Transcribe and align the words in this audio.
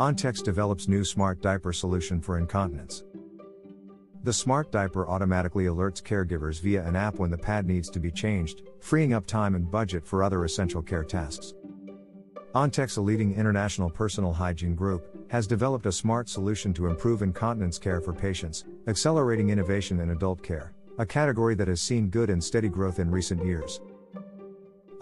Ontex 0.00 0.42
develops 0.42 0.88
new 0.88 1.04
smart 1.04 1.42
diaper 1.42 1.74
solution 1.74 2.22
for 2.22 2.38
incontinence. 2.38 3.04
The 4.24 4.32
smart 4.32 4.72
diaper 4.72 5.06
automatically 5.06 5.66
alerts 5.66 6.02
caregivers 6.02 6.58
via 6.62 6.86
an 6.86 6.96
app 6.96 7.16
when 7.16 7.30
the 7.30 7.36
pad 7.36 7.66
needs 7.66 7.90
to 7.90 8.00
be 8.00 8.10
changed, 8.10 8.62
freeing 8.80 9.12
up 9.12 9.26
time 9.26 9.54
and 9.54 9.70
budget 9.70 10.06
for 10.06 10.22
other 10.22 10.46
essential 10.46 10.80
care 10.80 11.04
tasks. 11.04 11.52
Ontex, 12.54 12.96
a 12.96 13.00
leading 13.02 13.34
international 13.34 13.90
personal 13.90 14.32
hygiene 14.32 14.74
group, 14.74 15.06
has 15.30 15.46
developed 15.46 15.84
a 15.84 15.92
smart 15.92 16.30
solution 16.30 16.72
to 16.72 16.86
improve 16.86 17.20
incontinence 17.20 17.78
care 17.78 18.00
for 18.00 18.14
patients, 18.14 18.64
accelerating 18.86 19.50
innovation 19.50 20.00
in 20.00 20.12
adult 20.12 20.42
care, 20.42 20.72
a 20.98 21.04
category 21.04 21.54
that 21.54 21.68
has 21.68 21.82
seen 21.82 22.08
good 22.08 22.30
and 22.30 22.42
steady 22.42 22.70
growth 22.70 23.00
in 23.00 23.10
recent 23.10 23.44
years. 23.44 23.82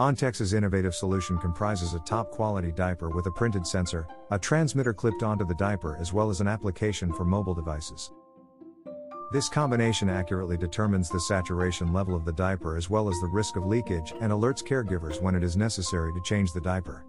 Ontex's 0.00 0.52
innovative 0.52 0.94
solution 0.94 1.38
comprises 1.38 1.94
a 1.94 1.98
top 2.00 2.30
quality 2.30 2.70
diaper 2.70 3.10
with 3.10 3.26
a 3.26 3.32
printed 3.32 3.66
sensor, 3.66 4.06
a 4.30 4.38
transmitter 4.38 4.94
clipped 4.94 5.24
onto 5.24 5.44
the 5.44 5.56
diaper, 5.56 5.96
as 5.98 6.12
well 6.12 6.30
as 6.30 6.40
an 6.40 6.46
application 6.46 7.12
for 7.12 7.24
mobile 7.24 7.54
devices. 7.54 8.12
This 9.32 9.48
combination 9.48 10.08
accurately 10.08 10.56
determines 10.56 11.08
the 11.08 11.18
saturation 11.18 11.92
level 11.92 12.14
of 12.14 12.24
the 12.24 12.32
diaper 12.32 12.76
as 12.76 12.88
well 12.88 13.08
as 13.08 13.16
the 13.20 13.26
risk 13.26 13.56
of 13.56 13.66
leakage 13.66 14.14
and 14.20 14.30
alerts 14.30 14.62
caregivers 14.62 15.20
when 15.20 15.34
it 15.34 15.42
is 15.42 15.56
necessary 15.56 16.12
to 16.12 16.22
change 16.22 16.52
the 16.52 16.60
diaper. 16.60 17.04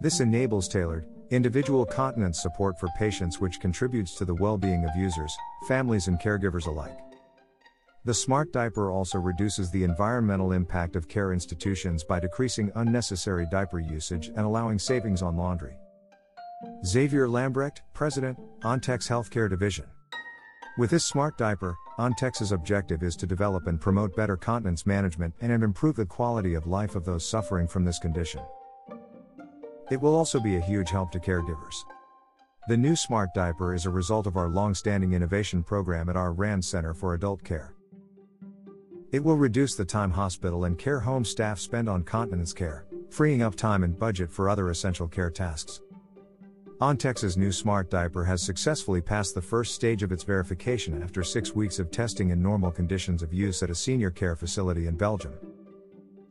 This 0.00 0.20
enables 0.20 0.68
tailored, 0.68 1.08
individual 1.30 1.84
continence 1.84 2.40
support 2.40 2.78
for 2.78 2.88
patients, 2.96 3.40
which 3.40 3.60
contributes 3.60 4.14
to 4.14 4.24
the 4.24 4.34
well 4.34 4.56
being 4.56 4.84
of 4.84 4.96
users, 4.96 5.36
families, 5.66 6.06
and 6.06 6.20
caregivers 6.20 6.68
alike. 6.68 6.96
The 8.06 8.12
smart 8.12 8.52
diaper 8.52 8.90
also 8.90 9.18
reduces 9.18 9.70
the 9.70 9.82
environmental 9.82 10.52
impact 10.52 10.94
of 10.94 11.08
care 11.08 11.32
institutions 11.32 12.04
by 12.04 12.20
decreasing 12.20 12.70
unnecessary 12.74 13.46
diaper 13.50 13.80
usage 13.80 14.28
and 14.28 14.40
allowing 14.40 14.78
savings 14.78 15.22
on 15.22 15.38
laundry. 15.38 15.78
Xavier 16.84 17.26
Lambrecht, 17.28 17.80
President, 17.94 18.38
Ontex 18.60 19.08
Healthcare 19.08 19.48
Division. 19.48 19.86
With 20.76 20.90
this 20.90 21.04
smart 21.04 21.38
diaper, 21.38 21.76
Ontex's 21.98 22.52
objective 22.52 23.02
is 23.02 23.16
to 23.16 23.26
develop 23.26 23.68
and 23.68 23.80
promote 23.80 24.14
better 24.14 24.36
continence 24.36 24.84
management 24.84 25.32
and 25.40 25.50
improve 25.50 25.96
the 25.96 26.04
quality 26.04 26.52
of 26.52 26.66
life 26.66 26.96
of 26.96 27.06
those 27.06 27.26
suffering 27.26 27.66
from 27.66 27.86
this 27.86 27.98
condition. 27.98 28.42
It 29.90 29.98
will 29.98 30.14
also 30.14 30.40
be 30.40 30.56
a 30.56 30.60
huge 30.60 30.90
help 30.90 31.10
to 31.12 31.18
caregivers. 31.18 31.76
The 32.68 32.76
new 32.76 32.96
smart 32.96 33.30
diaper 33.34 33.72
is 33.74 33.86
a 33.86 33.90
result 33.90 34.26
of 34.26 34.36
our 34.36 34.48
long-standing 34.48 35.14
innovation 35.14 35.62
program 35.62 36.10
at 36.10 36.16
our 36.16 36.34
R&D 36.36 36.62
Center 36.62 36.92
for 36.92 37.14
Adult 37.14 37.42
Care. 37.44 37.74
It 39.14 39.22
will 39.22 39.36
reduce 39.36 39.76
the 39.76 39.84
time 39.84 40.10
hospital 40.10 40.64
and 40.64 40.76
care 40.76 40.98
home 40.98 41.24
staff 41.24 41.60
spend 41.60 41.88
on 41.88 42.02
continence 42.02 42.52
care, 42.52 42.84
freeing 43.10 43.42
up 43.42 43.54
time 43.54 43.84
and 43.84 43.96
budget 43.96 44.28
for 44.28 44.48
other 44.50 44.70
essential 44.70 45.06
care 45.06 45.30
tasks. 45.30 45.82
Ontex's 46.80 47.36
new 47.36 47.52
smart 47.52 47.90
diaper 47.90 48.24
has 48.24 48.42
successfully 48.42 49.00
passed 49.00 49.36
the 49.36 49.40
first 49.40 49.72
stage 49.72 50.02
of 50.02 50.10
its 50.10 50.24
verification 50.24 51.00
after 51.00 51.22
six 51.22 51.54
weeks 51.54 51.78
of 51.78 51.92
testing 51.92 52.30
in 52.30 52.42
normal 52.42 52.72
conditions 52.72 53.22
of 53.22 53.32
use 53.32 53.62
at 53.62 53.70
a 53.70 53.74
senior 53.76 54.10
care 54.10 54.34
facility 54.34 54.88
in 54.88 54.96
Belgium. 54.96 55.34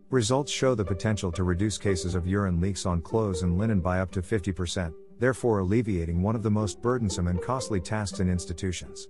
Results 0.10 0.52
show 0.52 0.76
the 0.76 0.84
potential 0.84 1.32
to 1.32 1.46
reduce 1.46 1.78
cases 1.78 2.16
of 2.16 2.28
urine 2.28 2.60
leaks 2.60 2.86
on 2.86 3.00
clothes 3.00 3.44
and 3.44 3.58
linen 3.58 3.80
by 3.80 4.02
up 4.02 4.12
to 4.12 4.22
50%, 4.22 4.94
therefore 5.20 5.60
alleviating 5.60 6.22
one 6.22 6.36
of 6.36 6.44
the 6.44 6.52
most 6.52 6.82
burdensome 6.82 7.30
and 7.30 7.42
costly 7.42 7.80
tasks 7.80 8.20
in 8.20 8.30
institutions. 8.30 9.08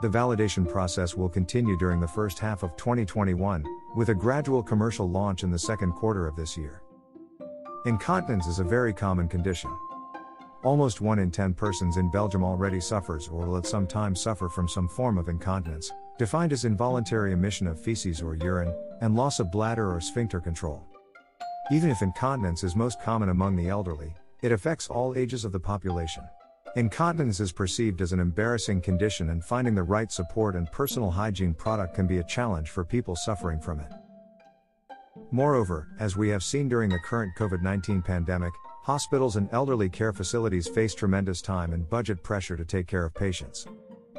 The 0.00 0.08
validation 0.08 0.68
process 0.70 1.16
will 1.16 1.28
continue 1.28 1.76
during 1.76 1.98
the 1.98 2.06
first 2.06 2.38
half 2.38 2.62
of 2.62 2.76
2021, 2.76 3.64
with 3.96 4.10
a 4.10 4.14
gradual 4.14 4.62
commercial 4.62 5.10
launch 5.10 5.42
in 5.42 5.50
the 5.50 5.58
second 5.58 5.90
quarter 5.92 6.28
of 6.28 6.36
this 6.36 6.56
year. 6.56 6.82
Incontinence 7.84 8.46
is 8.46 8.60
a 8.60 8.64
very 8.64 8.92
common 8.92 9.26
condition. 9.26 9.76
Almost 10.62 11.00
1 11.00 11.18
in 11.18 11.32
10 11.32 11.52
persons 11.52 11.96
in 11.96 12.12
Belgium 12.12 12.44
already 12.44 12.80
suffers 12.80 13.26
or 13.26 13.44
will 13.44 13.56
at 13.56 13.66
some 13.66 13.88
time 13.88 14.14
suffer 14.14 14.48
from 14.48 14.68
some 14.68 14.86
form 14.86 15.18
of 15.18 15.28
incontinence, 15.28 15.90
defined 16.16 16.52
as 16.52 16.64
involuntary 16.64 17.32
emission 17.32 17.66
of 17.66 17.80
feces 17.80 18.22
or 18.22 18.36
urine, 18.36 18.72
and 19.00 19.16
loss 19.16 19.40
of 19.40 19.50
bladder 19.50 19.92
or 19.92 20.00
sphincter 20.00 20.40
control. 20.40 20.86
Even 21.72 21.90
if 21.90 22.02
incontinence 22.02 22.62
is 22.62 22.76
most 22.76 23.02
common 23.02 23.30
among 23.30 23.56
the 23.56 23.68
elderly, 23.68 24.14
it 24.42 24.52
affects 24.52 24.86
all 24.86 25.16
ages 25.16 25.44
of 25.44 25.50
the 25.50 25.58
population. 25.58 26.22
Incontinence 26.76 27.40
is 27.40 27.52
perceived 27.52 28.00
as 28.00 28.12
an 28.12 28.20
embarrassing 28.20 28.80
condition, 28.80 29.30
and 29.30 29.44
finding 29.44 29.74
the 29.74 29.82
right 29.82 30.12
support 30.12 30.54
and 30.54 30.70
personal 30.70 31.10
hygiene 31.10 31.54
product 31.54 31.94
can 31.94 32.06
be 32.06 32.18
a 32.18 32.24
challenge 32.24 32.70
for 32.70 32.84
people 32.84 33.16
suffering 33.16 33.60
from 33.60 33.80
it. 33.80 33.92
Moreover, 35.30 35.88
as 35.98 36.16
we 36.16 36.28
have 36.28 36.42
seen 36.42 36.68
during 36.68 36.90
the 36.90 36.98
current 37.00 37.32
COVID 37.36 37.62
19 37.62 38.02
pandemic, 38.02 38.52
Hospitals 38.88 39.36
and 39.36 39.50
elderly 39.52 39.90
care 39.90 40.14
facilities 40.14 40.66
face 40.66 40.94
tremendous 40.94 41.42
time 41.42 41.74
and 41.74 41.86
budget 41.90 42.22
pressure 42.22 42.56
to 42.56 42.64
take 42.64 42.86
care 42.86 43.04
of 43.04 43.12
patients. 43.12 43.66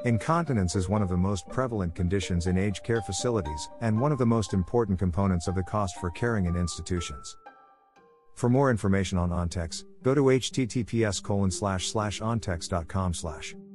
Incontinence 0.06 0.76
is 0.76 0.88
one 0.88 1.02
of 1.02 1.10
the 1.10 1.18
most 1.18 1.50
prevalent 1.50 1.96
conditions 1.96 2.46
in 2.46 2.56
aged 2.56 2.84
care 2.84 3.02
facilities 3.02 3.68
and 3.82 4.00
one 4.00 4.12
of 4.12 4.20
the 4.20 4.28
most 4.28 4.54
important 4.54 5.00
components 5.00 5.48
of 5.48 5.56
the 5.56 5.64
cost 5.64 5.96
for 5.96 6.12
caring 6.12 6.46
in 6.46 6.56
institutions. 6.56 7.36
For 8.40 8.48
more 8.50 8.72
information 8.72 9.18
on 9.18 9.32
Ontex, 9.32 9.84
go 10.02 10.16
to 10.16 10.22
https 10.22 11.22
ontex.com. 12.22 13.69